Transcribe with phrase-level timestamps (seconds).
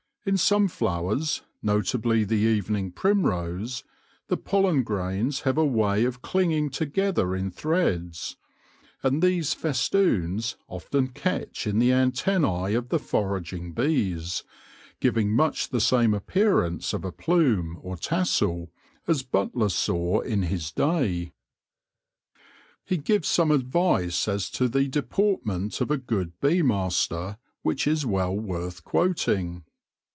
[0.23, 3.83] In some flowers, notably the evening primrose,
[4.27, 8.37] the pollen grains have a way of clinging together in threads;
[9.01, 14.43] and these festoons often catch in the antennae of the foraging bees,
[14.99, 18.71] giving much the same appearance of a plume, or tassel,
[19.07, 21.31] as Butler saw in his day.
[22.85, 28.05] He gives some advice as to the deportment of a good bee master which is
[28.05, 29.63] well worth quoting.